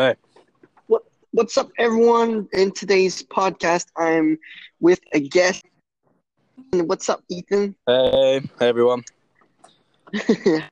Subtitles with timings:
[0.00, 0.14] Hey.
[0.86, 2.48] What What's up, everyone?
[2.54, 4.38] In today's podcast, I'm
[4.80, 5.62] with a guest.
[6.72, 7.76] What's up, Ethan?
[7.86, 9.04] Hey, hey everyone.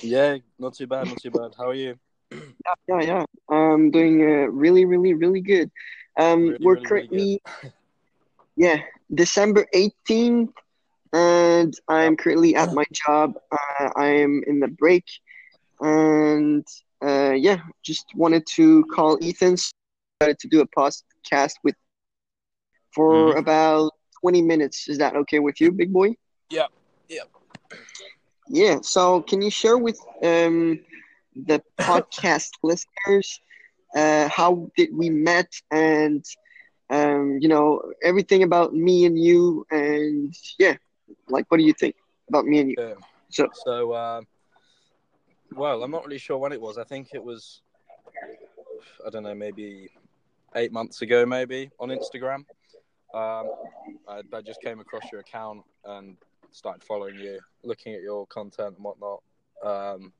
[0.00, 1.50] Yeah, not too bad, not too bad.
[1.58, 1.96] How are you?
[2.30, 3.24] Yeah, yeah, yeah.
[3.50, 5.68] I'm doing uh, really, really, really good.
[6.16, 7.42] Um, Really, we're really, really currently,
[8.56, 8.76] yeah,
[9.12, 10.52] December 18th,
[11.12, 13.34] and I'm currently at my job.
[13.50, 15.04] Uh, I am in the break,
[15.80, 16.64] and
[17.28, 19.56] uh, yeah, just wanted to call Ethan.
[20.06, 21.74] Started to do a podcast with
[22.94, 23.36] for Mhm.
[23.36, 24.88] about 20 minutes.
[24.88, 26.16] Is that okay with you, big boy?
[26.50, 26.66] Yeah,
[27.08, 27.24] yeah.
[28.48, 30.80] Yeah, so can you share with um,
[31.34, 33.40] the podcast listeners
[33.96, 36.24] uh, how did we met and
[36.90, 40.76] um, you know everything about me and you and yeah,
[41.28, 41.94] like what do you think
[42.28, 42.76] about me and you?
[42.76, 42.94] Yeah.
[43.30, 44.22] So So, uh,
[45.52, 46.78] well, I'm not really sure when it was.
[46.78, 47.62] I think it was,
[49.06, 49.90] I don't know, maybe
[50.54, 52.44] eight months ago, maybe on Instagram.
[53.14, 53.50] Um,
[54.06, 56.16] I, I just came across your account and
[56.50, 59.22] started following you, looking at your content and whatnot.
[59.64, 60.12] Um,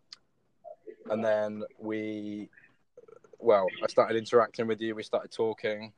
[1.10, 2.48] and then we,
[3.38, 4.94] well, I started interacting with you.
[4.94, 5.92] We started talking,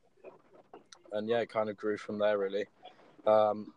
[1.11, 2.65] and yeah, it kind of grew from there, really.
[3.25, 3.73] Um,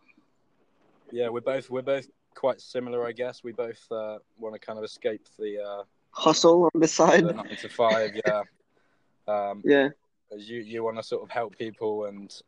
[1.11, 3.43] yeah, we're both we're both quite similar, I guess.
[3.43, 7.23] We both uh, want to kind of escape the, uh, hustle on the the side.
[7.25, 8.11] nine to five.
[8.25, 8.43] Yeah.
[9.27, 9.89] Um, Yeah,
[10.37, 12.41] you you want to sort of help people and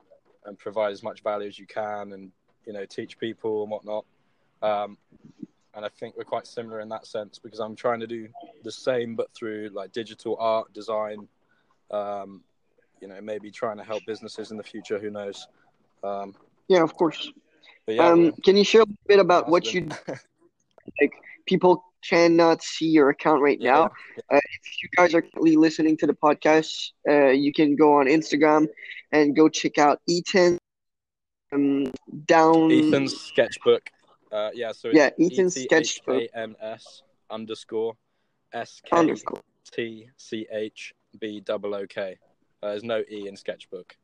[0.45, 2.31] and provide as much value as you can and
[2.65, 4.05] you know teach people and whatnot
[4.61, 4.97] um
[5.75, 8.27] and i think we're quite similar in that sense because i'm trying to do
[8.63, 11.27] the same but through like digital art design
[11.91, 12.41] um
[13.01, 15.47] you know maybe trying to help businesses in the future who knows
[16.03, 16.33] um
[16.67, 17.31] yeah, of course.
[17.87, 19.87] Yeah Um, can you share a little bit about what you
[21.01, 21.13] like?
[21.45, 23.83] People cannot see your account right now.
[24.31, 28.05] Uh, if you guys are currently listening to the podcast, uh, you can go on
[28.07, 28.67] Instagram
[29.11, 30.57] and go check out Ethan.
[31.53, 31.93] Um,
[32.25, 32.69] down.
[32.71, 33.89] ethan's sketchbook
[34.33, 36.23] uh yeah so Yeah, Ethan's sketchbook.
[36.23, 37.93] E-T-H-A-N-S underscore
[38.53, 39.41] s-k underscore.
[39.71, 42.17] T C H B double O K.
[42.61, 43.95] Uh, there's no E in Sketchbook.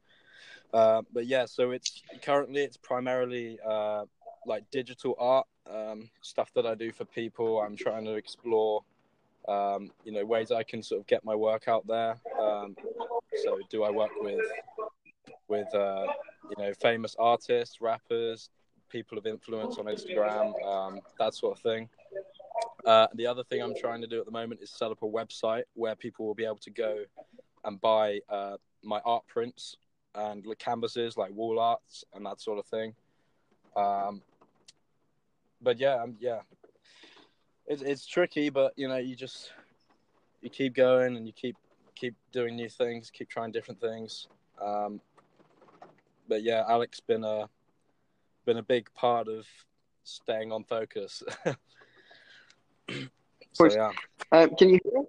[0.73, 4.05] Uh, but yeah, so it's currently it's primarily uh,
[4.47, 7.61] like digital art um, stuff that I do for people.
[7.61, 8.83] I'm trying to explore,
[9.47, 12.17] um, you know, ways I can sort of get my work out there.
[12.41, 12.75] Um,
[13.43, 14.41] so do I work with
[15.47, 16.07] with uh,
[16.49, 18.49] you know famous artists, rappers,
[18.89, 21.87] people of influence on Instagram, um, that sort of thing.
[22.85, 25.05] Uh, the other thing I'm trying to do at the moment is set up a
[25.05, 27.03] website where people will be able to go
[27.63, 29.77] and buy uh, my art prints
[30.15, 32.93] and like canvases, like wall arts and that sort of thing.
[33.75, 34.21] Um,
[35.61, 36.41] but yeah, um, yeah,
[37.67, 39.51] it's it's tricky, but you know, you just
[40.41, 41.55] you keep going and you keep
[41.95, 44.27] keep doing new things, keep trying different things.
[44.61, 45.01] Um,
[46.27, 47.49] but yeah, Alex been a
[48.45, 49.47] been a big part of
[50.03, 51.23] staying on focus.
[53.53, 53.91] so yeah,
[54.31, 55.05] Uh, can you hear me?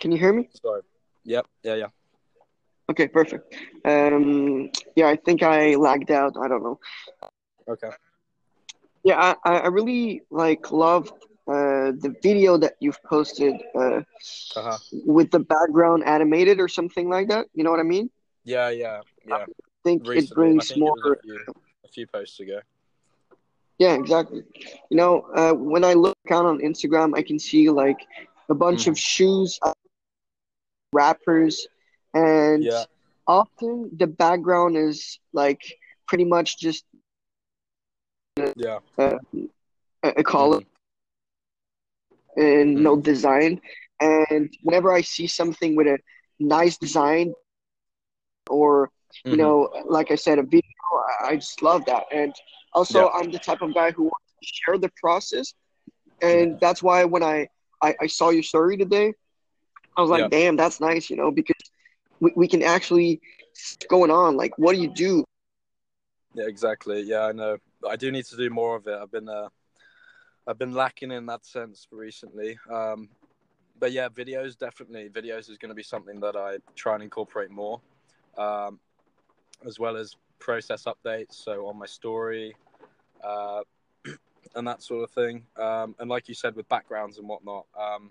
[0.00, 0.48] Can you hear me?
[0.62, 0.82] sorry.
[1.24, 1.86] Yep, yeah, yeah.
[2.90, 3.54] Okay, perfect.
[3.84, 6.34] Um, yeah, I think I lagged out.
[6.42, 6.78] I don't know.
[7.68, 7.90] Okay.
[9.04, 11.08] Yeah, I, I really like love
[11.48, 14.00] uh, the video that you've posted uh,
[14.56, 14.78] Uh-huh.
[15.06, 17.46] with the background animated or something like that.
[17.54, 18.10] You know what I mean?
[18.44, 19.36] Yeah, yeah, yeah.
[19.36, 19.46] I
[19.84, 20.96] think Recently, it brings think more.
[21.04, 21.38] it a few,
[21.84, 22.60] a few posts ago.
[23.78, 24.42] Yeah, exactly.
[24.90, 28.00] You know, uh, when I look out on Instagram, I can see like
[28.48, 28.88] a bunch Mm.
[28.92, 29.72] of shoes, uh,
[30.92, 31.66] rappers,
[32.14, 32.84] and Yeah,
[33.26, 35.60] often the background is like
[36.08, 36.84] pretty much just
[38.56, 39.16] yeah, uh,
[40.02, 40.60] a, color
[42.36, 43.60] and no design.
[44.00, 45.98] And whenever I see something with a
[46.38, 47.34] nice design,
[48.50, 48.90] or
[49.28, 49.38] you Mhm.
[49.38, 50.62] know, like I said, a video,
[51.24, 52.04] I, just love that.
[52.12, 52.34] And
[52.72, 55.54] also, I'm the type of guy who wants to share the process,
[56.22, 57.46] and that's why when I,
[57.82, 59.12] I I saw your story today,
[59.96, 60.28] I was like, Yeah.
[60.30, 61.69] damn, that's nice, you know, because
[62.20, 63.20] we, we can actually
[63.88, 64.36] going on.
[64.36, 65.24] Like, what do you do?
[66.34, 67.02] yeah, exactly.
[67.02, 67.58] Yeah, I know.
[67.88, 68.94] I do need to do more of it.
[68.94, 69.48] I've been, uh,
[70.46, 72.58] I've been lacking in that sense recently.
[72.70, 73.08] Um,
[73.78, 75.08] but yeah, videos definitely.
[75.08, 77.80] Videos is going to be something that I try and incorporate more,
[78.36, 78.78] um,
[79.66, 81.34] as well as process updates.
[81.34, 82.54] So on my story,
[83.24, 83.62] uh,
[84.54, 85.44] and that sort of thing.
[85.56, 87.66] Um, and like you said, with backgrounds and whatnot.
[87.78, 88.10] Um,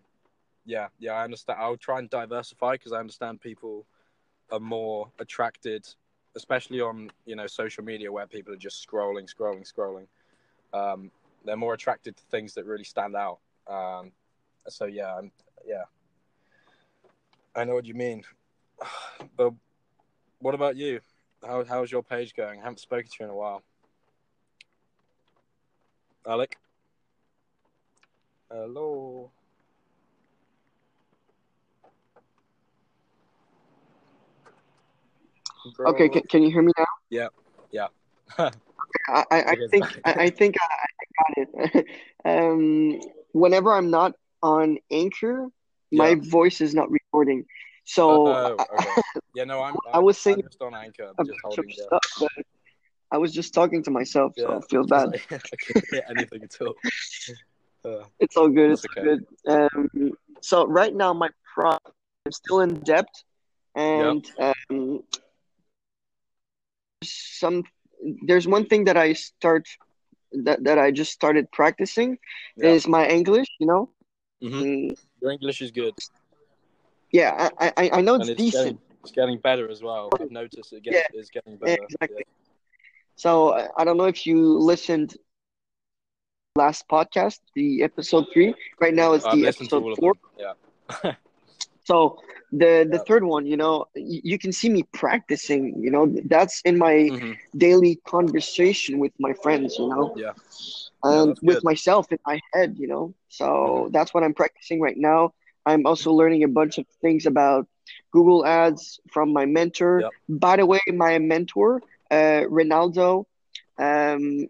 [0.66, 1.60] yeah, yeah, I understand.
[1.62, 3.86] I'll try and diversify because I understand people
[4.52, 5.88] are more attracted,
[6.36, 10.08] especially on you know social media where people are just scrolling, scrolling, scrolling.
[10.74, 11.12] Um,
[11.46, 13.40] they're more attracted to things that really stand out.
[13.68, 14.12] Um,
[14.68, 15.32] so yeah, I'm,
[15.66, 15.84] yeah,
[17.56, 18.24] I know what you mean.
[19.36, 19.54] But
[20.40, 21.02] what about you?
[21.46, 22.60] How how's your page going?
[22.60, 23.64] I haven't spoken to you in a while.
[26.26, 26.58] Alec?
[28.50, 29.32] Hello.
[35.88, 36.86] Okay, can, can you hear me now?
[37.10, 37.28] Yeah.
[37.72, 37.88] Yeah.
[38.38, 38.52] I,
[39.32, 39.86] I, I think.
[40.06, 40.66] I, I think I,
[41.02, 41.86] I got it.
[42.26, 43.00] um,
[43.34, 45.48] whenever I'm not on Anchor,
[45.92, 46.16] my Yeah.
[46.22, 47.46] voice is not recording.
[47.86, 48.90] So Oh, I, okay.
[49.36, 49.76] Yeah, no, I'm.
[49.94, 52.02] I I'm was I'm saying just on Anchor, a just holding stuff,
[53.12, 55.22] I was just talking to myself, so Yeah, it feels because bad.
[55.32, 56.76] I, I couldn't hear anything at all.
[57.86, 58.72] Uh, It's all good.
[58.72, 59.02] It's okay.
[59.02, 59.26] good.
[59.48, 60.12] Um,
[60.42, 61.82] so right now my prop
[62.26, 63.08] I'm still in debt,
[63.76, 65.02] and um,
[67.04, 67.64] some
[68.26, 69.68] there's one thing that I start
[70.46, 72.18] that that I just started practicing
[72.58, 72.70] Yeah.
[72.72, 73.48] is my English.
[73.60, 73.90] You know,
[74.42, 75.94] hmm Mm, Your English is good,
[77.12, 78.80] yeah, I, I I know it's it's decent.
[78.80, 80.10] getting it's getting better as well.
[80.20, 81.84] I've noticed it gets Yeah, it's getting better.
[81.90, 82.26] exactly.
[83.16, 85.16] So I I don't know if you listened
[86.56, 88.54] last podcast, the episode three.
[88.82, 90.14] Right now it's the episode four.
[90.38, 91.14] Yeah.
[91.90, 92.18] So
[92.52, 93.04] the the Yeah.
[93.08, 95.64] third one, you know, you, can see me practicing.
[95.84, 99.78] You know, that's in my hmm daily conversation with my friends.
[99.80, 100.34] You know, Yeah.
[101.08, 101.64] Yeah, and that's with good.
[101.64, 102.76] myself in my head.
[102.78, 105.34] You know, so hmm that's what I'm practicing right now.
[105.66, 107.68] I'm also learning a bunch of things about
[108.12, 110.06] Google Ads from my mentor.
[110.06, 110.14] Yep.
[110.30, 111.82] By the way, my mentor,
[112.12, 113.26] uh, Ronaldo.
[113.80, 114.48] Um,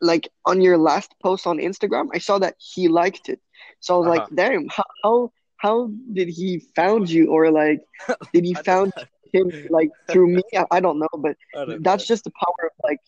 [0.00, 3.40] like on your last post on Instagram, I saw that he liked it.
[3.80, 4.30] So I was like, Uh-huh.
[4.34, 5.32] damn, how, how
[5.62, 7.80] how did he found you or like
[8.34, 8.92] did he found
[9.32, 12.06] him like through me I, I don't know but don't that's know.
[12.06, 13.00] just the power of like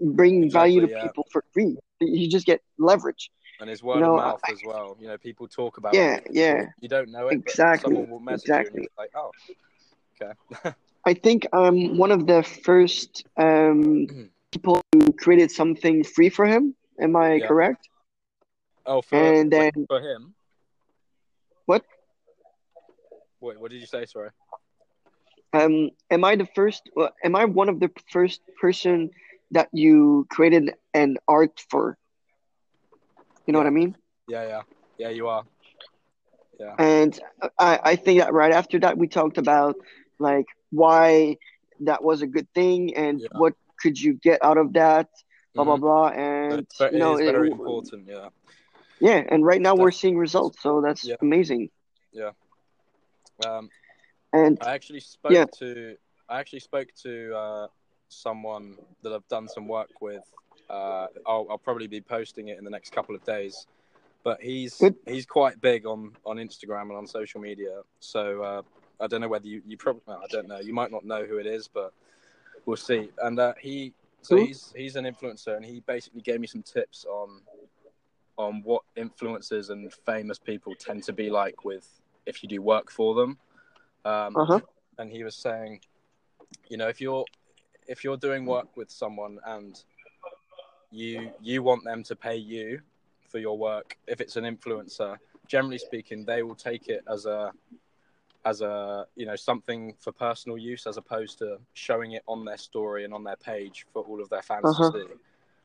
[0.00, 1.02] bringing value to Yeah.
[1.04, 4.62] people for free you just get leverage And you word know of I, mouth as
[4.64, 4.96] well.
[5.00, 6.24] You know, people talk about yeah it.
[6.32, 9.30] yeah You don't know it, exactly someone will message you, and exactly like, "Oh,
[10.20, 10.32] okay."
[11.06, 14.06] I think I'm one of the first um
[14.52, 17.46] people who created something free for him am I yeah.
[17.46, 17.88] correct
[18.86, 20.34] Oh, for and then for him.
[21.66, 21.84] What
[23.40, 24.04] Wait, what did you say?
[24.06, 24.30] Sorry.
[25.52, 29.10] um am I the first uh, am I one of the first person
[29.50, 31.96] that you created an art for
[33.46, 33.96] you know what I mean
[34.28, 34.62] Yeah, yeah,
[34.98, 35.08] yeah.
[35.10, 35.44] You are.
[36.58, 36.76] Yeah.
[36.78, 37.18] And
[37.58, 39.76] I, I think that right after that, we talked about
[40.18, 41.36] like why
[41.80, 43.28] that was a good thing and Yeah.
[43.32, 45.08] what could you get out of that,
[45.54, 46.08] blah, blah, hmm blah.
[46.48, 48.06] So And, it's, ve- you it know, is it, very important.
[48.08, 48.28] Yeah.
[49.02, 49.22] Yeah.
[49.28, 50.62] And right now we're seeing results.
[50.62, 51.70] So that's yeah, amazing.
[52.12, 52.30] yeah.
[53.46, 53.68] Um,
[54.32, 55.96] And I actually spoke yeah, to
[56.28, 57.66] I actually spoke to uh,
[58.08, 60.22] someone that I've done some work with.
[60.70, 63.66] Uh, I'll, I'll probably be posting it in the next couple of days.
[64.24, 64.94] But he's good.
[65.06, 67.82] he's quite big on, on Instagram and on social media.
[67.98, 68.62] So uh,
[69.00, 71.38] I don't know whether you, you probably I don't know you might not know who
[71.38, 71.92] it is, but
[72.64, 73.10] we'll see.
[73.20, 74.46] And uh, he so Who?
[74.46, 77.40] he's he's an influencer, and he basically gave me some tips on
[78.42, 82.90] on what influencers and famous people tend to be like with if you do work
[82.90, 83.38] for them.
[84.04, 84.60] Um, Uh huh.
[84.98, 85.80] and he was saying,
[86.68, 87.24] you know, if you're
[87.86, 89.82] if you're doing work with someone and
[90.90, 92.80] you you want them to pay you
[93.28, 95.16] for your work, if it's an influencer,
[95.46, 97.52] generally speaking, they will take it as a
[98.44, 102.58] as a you know something for personal use as opposed to showing it on their
[102.58, 104.90] story and on their page for all of their fans Uh huh.
[104.90, 105.14] to see.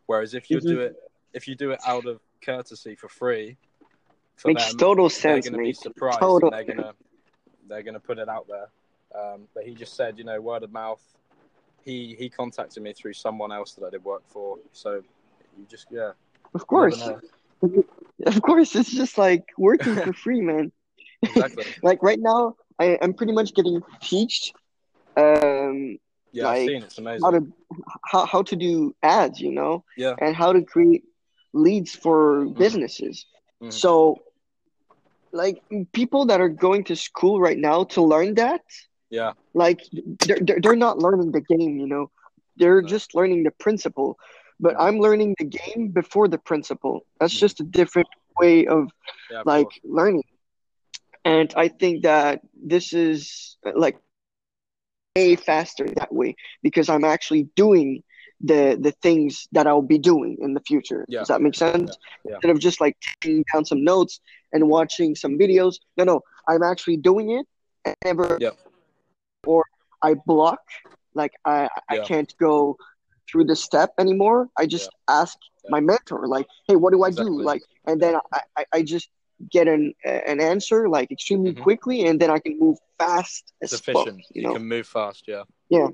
[0.08, 0.96] Whereas if you hmm do it
[1.34, 3.58] if you do it out of courtesy for free
[4.36, 6.50] for Makes them, total they're going to be surprised Total.
[6.50, 6.94] and they're going to
[7.68, 8.68] they're going to put it out there.
[9.20, 11.02] Um, but he just said, you know, word of mouth.
[11.84, 14.58] He he contacted me through someone else that I did work for.
[14.74, 15.02] So
[15.58, 16.12] you just yeah,
[16.54, 17.02] Of course.
[18.26, 18.76] Of course.
[18.76, 20.72] It's just like working for free, man.
[21.24, 21.66] exactly.
[21.84, 24.54] Like right now, I, I'm pretty much getting teached
[25.18, 25.98] um,
[26.32, 26.98] Yeah, I've like seen it.
[26.98, 27.48] It's how to
[28.06, 30.16] how, how to do ads, you know, Yeah.
[30.22, 31.04] and how to create
[31.54, 32.58] leads for Mhm.
[32.58, 33.26] businesses.
[33.62, 33.74] Mhm.
[33.74, 34.24] So,
[35.32, 35.62] like
[35.94, 38.62] people that are going to school right now to learn that,
[39.10, 39.34] Yeah.
[39.54, 39.82] like
[40.26, 42.10] they're they're, not learning the game, you know,
[42.58, 42.88] they're No.
[42.88, 44.18] just learning the principle.
[44.60, 44.76] But.
[44.80, 47.06] I'm learning the game before the principle.
[47.20, 47.40] That's Mhm.
[47.46, 48.08] just a different
[48.40, 48.90] way of
[49.30, 49.44] Yeah.
[49.46, 50.24] Like learning.
[51.26, 53.98] And I think that this is like
[55.16, 58.04] way faster that way because I'm actually doing
[58.42, 61.06] the the things that I'll be doing in the future.
[61.08, 61.20] Yeah.
[61.20, 61.98] Does that make sense?
[62.24, 62.36] Yeah.
[62.36, 64.20] Instead of just like taking down some notes
[64.54, 65.76] and watching some videos.
[65.98, 67.46] No, no, I'm actually doing it.
[67.86, 68.52] And never Yeah.
[69.46, 69.64] or
[70.04, 70.60] I block.
[71.14, 72.78] Like I I can't go
[73.30, 74.48] through the step anymore.
[74.58, 75.72] I just ask Yeah.
[75.72, 77.42] my mentor, like, hey, what do I do?
[77.42, 79.10] Like, and then I, I, I just
[79.52, 81.64] get an an answer like extremely Mhm.
[81.64, 84.20] quickly, and then I can move fast as It's efficient.
[84.32, 85.28] You You know, can move fast.
[85.28, 85.44] Yeah.
[85.70, 85.88] Yeah.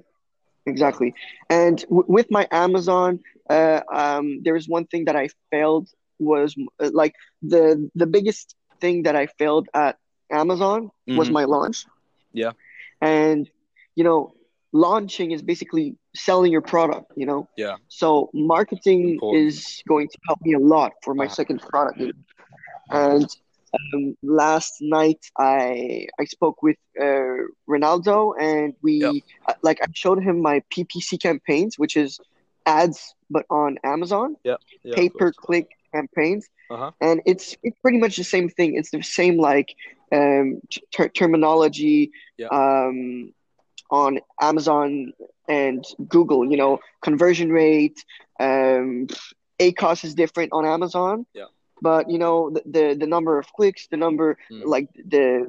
[0.65, 1.13] Exactly.
[1.49, 5.89] And w- with my Amazon, uh, um, there was one thing that I failed
[6.19, 9.97] was uh, like the the biggest thing that I failed at
[10.31, 11.31] Amazon was Mhm.
[11.31, 11.85] my launch.
[12.33, 12.51] Yeah.
[13.01, 13.49] And
[13.95, 14.33] you know,
[14.73, 17.47] launching is basically selling your product, you know.
[17.57, 17.77] Yeah.
[17.87, 19.47] So marketing Important.
[19.47, 21.33] is going to help me a lot for my Uh-huh.
[21.39, 21.99] second product.
[22.91, 23.27] And
[23.73, 27.37] um, last night I I spoke with uh,
[27.69, 29.13] Ronaldo and we Yep.
[29.47, 32.19] uh, like I showed him my PPC campaigns, which is
[32.65, 34.57] ads but on Amazon, Yeah.
[34.95, 36.91] pay per click campaigns, Uh-huh.
[37.01, 38.75] and it's it's pretty much the same thing.
[38.75, 39.69] It's the same like
[40.11, 40.61] um,
[40.95, 42.11] ter- terminology
[42.51, 43.33] um,
[43.91, 45.13] on Amazon
[45.47, 46.49] and Google.
[46.49, 47.97] You know, conversion rate,
[48.39, 49.07] um,
[49.59, 51.25] ACOS is different on Amazon.
[51.33, 51.45] Yeah.
[51.81, 54.65] But you know the, the the number of clicks, the number Mm.
[54.65, 55.47] like the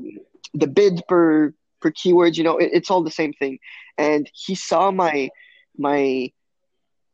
[0.54, 3.59] the bid per per keywords, you know, it, it's all the same thing.
[3.99, 5.31] And he saw my
[5.76, 6.31] my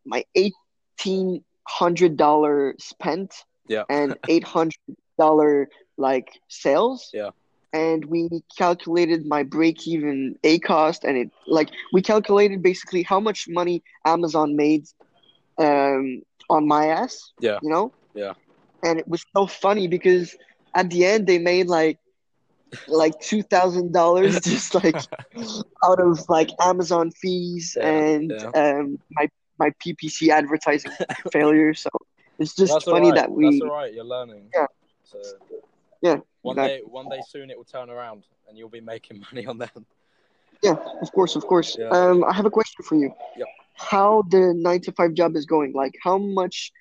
[0.05, 3.35] my eighteen hundred dollar spent
[3.69, 3.85] Yeah.
[3.89, 4.79] and eight hundred
[5.19, 7.11] dollar like sales.
[7.13, 7.31] Yeah.
[7.73, 13.47] And we calculated my break even ACOS and it like we calculated basically how much
[13.49, 14.87] money Amazon made
[15.59, 17.33] um on my ass.
[17.41, 17.59] Yeah.
[17.63, 17.93] You know?
[18.15, 18.35] Yeah.
[18.85, 20.37] And it was so funny because
[20.75, 21.99] at the end they made like
[22.89, 25.01] like two thousand dollars just like
[25.85, 28.51] out of like Amazon fees Yeah, and yeah.
[28.55, 30.93] um my my PPC advertising
[31.33, 31.75] failure.
[31.75, 31.91] So
[32.39, 33.15] it's just That's funny right.
[33.15, 33.93] that we That's all right.
[33.93, 34.51] You're learning.
[34.55, 34.67] Yeah.
[35.05, 35.19] So
[36.03, 36.79] Yeah, One exactly.
[36.79, 39.87] day, one day soon, it will turn around, and you'll be making money on them.
[40.63, 41.77] yeah, of course, of course.
[41.79, 41.89] Yeah.
[41.91, 43.13] Um, I have a question for you.
[43.37, 43.49] Yep.
[43.77, 45.73] How the nine to five job is going?
[45.73, 46.73] Like, how much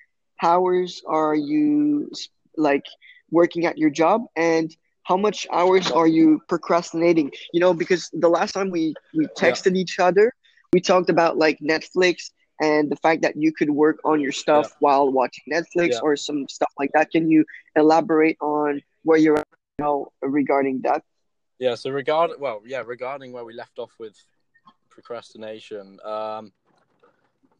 [0.42, 2.10] hours are you
[2.56, 2.84] like
[3.30, 7.30] working at your job, and how much hours are you procrastinating?
[7.52, 10.32] You know, because the last time we we texted each other,
[10.72, 12.30] we talked about like Netflix
[12.60, 14.76] and the fact that you could work on your stuff Yeah.
[14.80, 16.00] while watching Netflix Yeah.
[16.02, 17.10] or some stuff like that.
[17.10, 17.44] Can you
[17.74, 19.46] elaborate on where you're at
[19.78, 21.02] now regarding that?
[21.58, 21.74] Yeah.
[21.74, 24.16] So regard, well, yeah, regarding where we left off with
[24.90, 26.52] procrastination, um,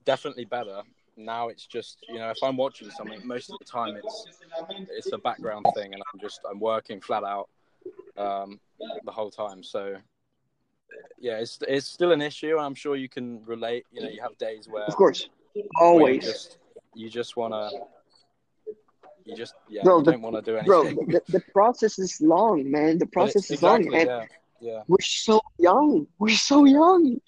[0.05, 0.83] definitely better.
[1.17, 4.27] Now it's just you know if I'm watching something, most of the time it's
[4.91, 7.49] it's a background thing, and I'm just I'm working flat out
[8.17, 8.61] um,
[9.05, 9.63] the whole time.
[9.63, 9.97] So
[11.19, 12.59] yeah, it's it's still an issue.
[12.59, 13.87] I'm sure you can relate.
[13.93, 16.25] You know, you have days where Of course, where you always.
[16.25, 16.59] just
[16.95, 17.71] you just wanna
[19.25, 21.07] you just yeah Bro, you the- don't want to do Bro, anything.
[21.09, 22.99] the, the process is long, man.
[22.99, 24.25] The process is long, and yeah,
[24.61, 26.07] yeah, we're so young.
[26.19, 27.21] We're so young.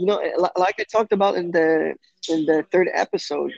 [0.00, 1.94] You know, li- like I talked about in the
[2.28, 3.52] in the third episode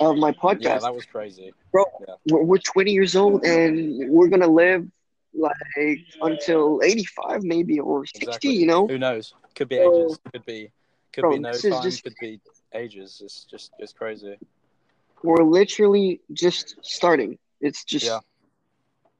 [0.00, 0.62] of my podcast.
[0.62, 0.78] yeah.
[0.78, 1.52] That was crazy.
[1.72, 4.86] we're, we're 20 years old and we're gonna live
[5.34, 8.24] like until 85 maybe or 60.
[8.26, 8.50] Exactly.
[8.54, 9.34] You know, Who knows?
[9.54, 10.18] Could be So- ages.
[10.32, 10.70] Could be
[11.12, 11.82] could Bro, be no time.
[11.82, 12.40] just- Could be
[12.74, 13.20] ages.
[13.24, 14.36] It's just it's crazy.
[15.22, 17.38] we're literally just starting.
[17.60, 18.18] It's just Yeah.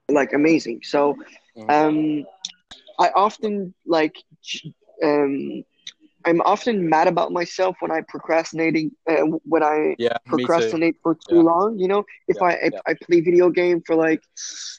[0.08, 0.82] like amazing.
[0.82, 1.16] So,
[1.56, 1.70] Mhm.
[1.70, 2.26] um,
[2.98, 4.16] I often like,
[5.02, 5.64] um,
[6.26, 10.30] I'm often mad about myself when I procrastinating uh, when I Yeah, me too.
[10.30, 11.42] procrastinate for too Yeah.
[11.42, 11.78] long.
[11.78, 12.74] You know, if Yeah, I if.
[12.86, 14.22] I play video game for like,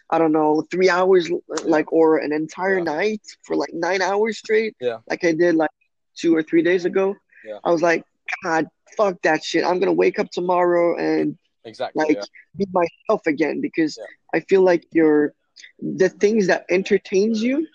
[0.10, 1.30] I don't know, three hours,
[1.66, 4.98] like or an entire night for like nine hours straight, Yeah.
[5.10, 5.70] like I did like
[6.16, 7.16] two or three days ago.
[7.44, 7.60] Yeah.
[7.64, 8.04] I was like,
[8.44, 9.64] God, fuck that shit.
[9.64, 12.04] I'm gonna wake up tomorrow and Exactly.
[12.06, 12.20] like
[12.58, 13.98] be myself again because.
[14.34, 15.34] I feel like you're
[15.80, 17.66] the things that entertains you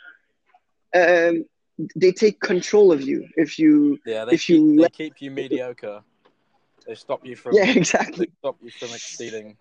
[0.95, 1.45] um
[1.97, 5.21] they take control of you if you Yeah, they if keep, you they let- keep
[5.21, 6.03] you mediocre.
[6.87, 9.57] They stop you from yeah exactly stop you from exceeding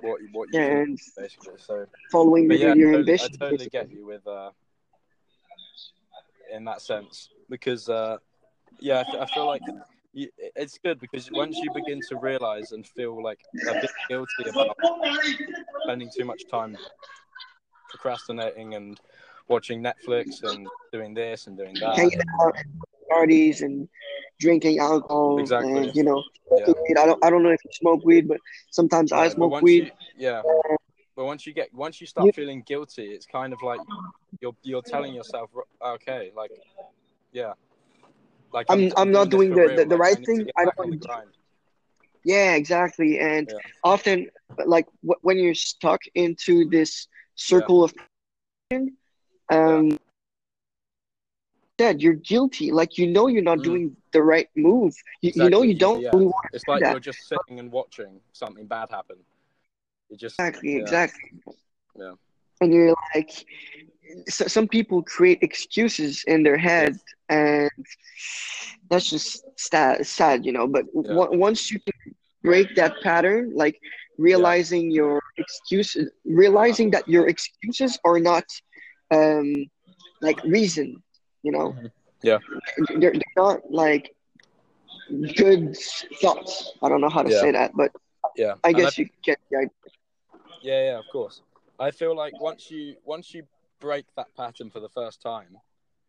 [0.00, 1.58] what you what you Yeah, and basically.
[1.58, 3.88] So following your, yeah, your I totally, I totally basically.
[3.88, 4.50] get you with uh
[6.52, 8.18] in that sense because uh
[8.80, 9.62] yeah, I feel like
[10.12, 14.46] you, it's good because once you begin to realize and feel like a bit guilty
[14.46, 14.76] about
[15.78, 16.78] spending too much time
[17.88, 19.00] procrastinating and
[19.48, 21.96] watching Netflix and doing this and doing that.
[21.96, 22.66] hanging out at
[23.10, 23.88] parties and
[24.40, 25.76] drinking alcohol Exactly.
[25.76, 26.22] and you know
[26.56, 26.72] Yeah.
[27.02, 28.38] I don't I don't know if you smoke weed but
[28.70, 30.42] sometimes I Yeah, but smoke weed You, yeah,
[31.16, 33.80] but once you get once you start You- feeling guilty, it's kind of like
[34.40, 35.50] you're you're telling yourself,
[35.96, 36.50] okay, like
[37.32, 37.52] yeah,
[38.52, 40.40] like I'm- I'm not doing the- the- the right I thing.
[40.56, 41.30] I don't wanna the do- grind.
[42.24, 43.18] Yeah, exactly.
[43.20, 43.58] And Yeah.
[43.84, 44.30] often,
[44.74, 47.92] like w- when you're stuck into this circle of,
[49.50, 49.98] um,
[51.76, 52.70] Dad, you're guilty.
[52.70, 53.64] Like you know you're not Mm.
[53.64, 54.94] doing the right move.
[55.22, 56.10] You, you know you don't yeah.
[56.12, 56.90] really want It's like that.
[56.90, 59.16] you're just sitting and watching something bad happen.
[60.08, 60.82] You just exactly, yeah.
[60.82, 61.30] exactly.
[61.96, 62.14] Yeah.
[62.60, 63.30] and you're like,
[64.28, 66.96] so, some people create excuses in their head,
[67.28, 67.70] and
[68.90, 70.66] that's just sad, sad you know.
[70.66, 71.18] But Yeah.
[71.18, 73.78] w- once you can break that pattern, like
[74.18, 78.44] realizing your excuses, realizing that your excuses are not
[79.10, 79.52] um,
[80.20, 81.02] like reason,
[81.42, 81.72] you know.
[81.72, 81.90] Mhm.
[82.22, 82.38] Yeah.
[82.98, 84.14] They're, they're not like
[85.36, 85.76] good
[86.20, 86.72] thoughts.
[86.82, 87.40] I don't know how to Yeah.
[87.40, 87.92] say that, but
[88.36, 89.70] Yeah, I And guess you get the idea.
[90.62, 91.42] Yeah, yeah, of course.
[91.78, 93.44] I feel like once you once you
[93.80, 95.58] break that pattern for the first time,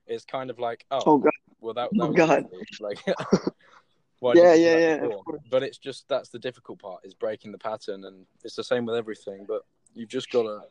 [0.07, 1.31] it's kind of like, oh, Oh god.
[1.59, 2.45] well, that, that Oh, was God.
[2.79, 2.99] like,
[4.19, 5.23] why Yeah, didn't you do yeah, yeah, before?
[5.49, 8.85] But it's just that's the difficult part is breaking the pattern, and it's the same
[8.85, 9.45] with everything.
[9.47, 10.61] But you've just got to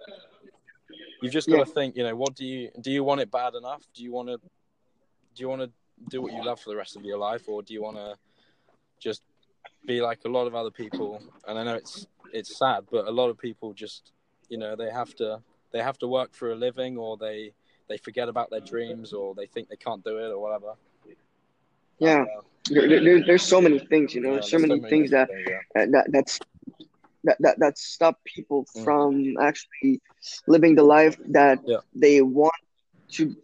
[1.23, 1.97] you've just got to think.
[1.97, 2.91] You know, what do you do?
[2.91, 3.83] You want it bad enough?
[3.95, 5.71] Do you want to do you want to
[6.11, 8.17] do what you love for the rest of your life, or do you want to
[9.01, 9.23] just
[9.87, 11.21] be like a lot of other people?
[11.47, 14.13] And I know it's it's sad, but a lot of people just
[14.49, 15.41] you know they have to
[15.73, 17.53] they have to work for a living, or they
[17.89, 20.75] they forget about their dreams, or they think they can't do it, or whatever.
[21.99, 22.23] Yeah.
[22.23, 24.31] Uh, There, there, there- there's so many things, you know.
[24.31, 25.59] yeah, there's so many things that things, yeah.
[25.75, 26.41] that, that that's
[27.25, 28.85] that, that that stop people Mm.
[28.85, 30.01] from actually
[30.47, 31.81] living the life that Yeah.
[31.95, 32.55] they want
[33.13, 33.35] to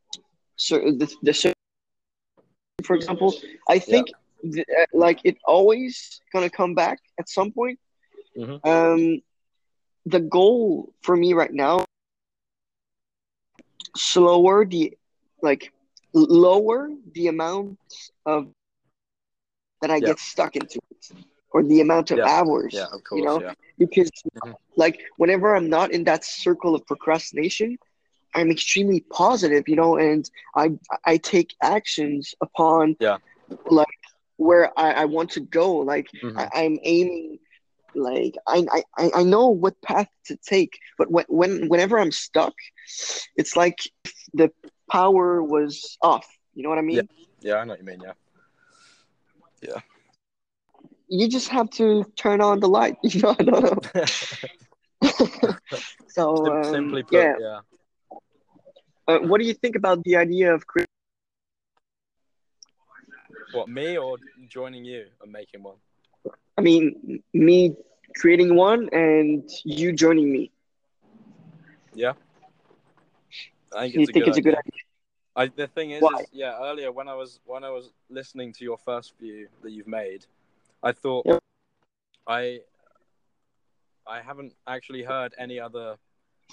[0.57, 1.33] so the the
[2.85, 3.35] for example,
[3.69, 4.09] I think
[4.43, 7.79] th- uh, like it always gonna come back at some point.
[8.37, 8.61] Mhm.
[8.65, 9.21] Um,
[10.07, 11.85] the goal for me right now
[13.97, 14.97] slower the
[15.43, 15.73] like
[16.15, 17.79] lower the amount
[18.27, 18.49] of
[19.81, 20.09] that I Yeah.
[20.09, 21.07] get stuck into it
[21.53, 22.25] or the amount of Yeah.
[22.25, 23.53] hours yeah, of course, you know yeah.
[23.79, 24.11] because
[24.45, 24.55] Mhm.
[24.77, 27.77] like whenever i'm not in that circle of procrastination
[28.35, 30.71] i'm extremely positive you know and i
[31.07, 33.19] i take actions upon Yeah.
[33.71, 33.87] like
[34.37, 36.37] where i, I want to go like Mhm.
[36.37, 37.39] I, i'm aiming
[37.95, 38.65] like I,
[38.99, 42.55] I i know what path to take but when, when whenever i'm stuck
[43.37, 43.79] it's like
[44.33, 44.51] the
[44.91, 47.09] power was off you know what i mean
[47.41, 48.01] Yeah, yeah I know what you mean.
[48.03, 48.13] Yeah.
[49.63, 49.81] Yeah.
[51.09, 53.81] You just have to turn on the light you know i don't know
[56.09, 57.61] so um, simply put, yeah yeah.
[59.09, 60.87] Uh, what do you think about the idea of creating?
[63.53, 65.79] What me or joining you and making one?
[66.59, 67.75] I mean, me
[68.17, 70.51] creating one and you joining me?
[71.95, 72.15] Yeah.
[73.75, 74.73] I think You it's a think good it's a good idea.
[75.37, 78.65] I, the thing is, is, yeah, earlier when I was when I was listening to
[78.65, 80.27] your first view that you've made,
[80.83, 81.41] I thought Yep.
[82.27, 82.61] I
[84.07, 85.97] I haven't actually heard any other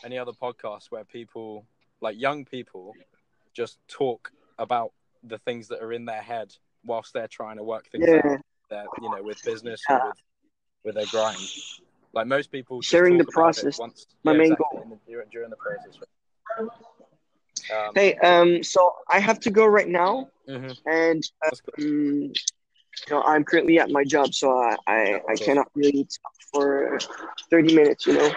[0.04, 1.65] any other podcasts where people
[2.01, 2.93] like young people
[3.54, 4.91] just talk about
[5.23, 6.54] the things that are in their head
[6.86, 10.08] whilst they're trying to work things Yeah, out their you know with business or Yeah.
[10.08, 10.17] with
[10.84, 11.39] with their grind.
[12.13, 14.88] Like most people Sharing the process, once my yeah, main exactly, goal.
[14.89, 15.97] the, during, during the process.
[17.69, 22.34] Um, Hey, um, so I have to go right now, mhm, and um, you
[23.10, 26.99] know, I'm currently at my job, so I I, I cannot really talk for
[27.51, 28.30] thirty minutes, you know.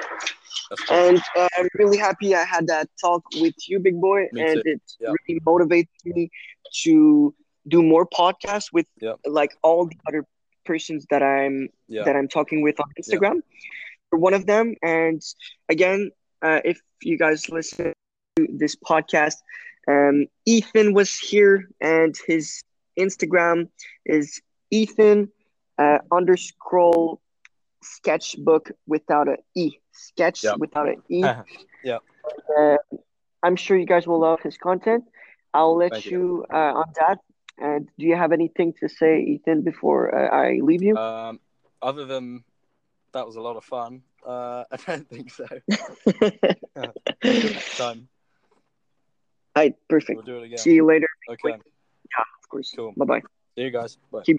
[0.89, 0.99] Cool.
[0.99, 4.61] And uh, I'm really happy I had that talk with you, big boy, Me and
[4.61, 4.63] too.
[4.65, 5.13] it Yeah.
[5.27, 6.31] really motivates me
[6.85, 7.35] to
[7.69, 9.15] do more podcasts with Yeah.
[9.27, 10.25] like all the other
[10.65, 12.05] persons that I'm Yeah.
[12.05, 13.41] that I'm talking with on Instagram.
[14.13, 14.75] You're one of them.
[14.83, 15.21] And
[15.69, 16.11] again,
[16.43, 17.93] uh, if you guys listen
[18.47, 19.37] this podcast,
[19.89, 22.63] um, Ethan was here, and his
[22.99, 23.69] Instagram
[24.05, 25.29] is Ethan
[25.79, 27.19] uh, underscore
[27.83, 29.79] sketchbook without a E.
[29.93, 30.59] Sketch Yep.
[30.59, 31.25] without an E.
[31.85, 32.03] Yep.
[32.59, 32.77] Uh,
[33.43, 35.05] I'm sure you guys will love his content.
[35.55, 37.19] I'll let Thank you uh, on that.
[37.59, 40.97] And do you have anything to say, Ethan, before uh, I leave you?
[40.97, 41.41] Um,
[41.81, 42.45] other than
[43.13, 44.03] that was a lot of fun.
[44.25, 45.47] Uh, I don't think so.
[47.77, 48.09] Time,
[49.57, 50.17] All right, perfect.
[50.17, 50.59] we'll do it again.
[50.59, 51.57] See you later, Okay, Yeah,
[52.43, 52.73] of course.
[52.75, 52.93] Cool.
[52.97, 53.21] Bye bye.
[53.57, 53.99] see you guys.
[54.13, 54.23] Bye.
[54.25, 54.39] Keep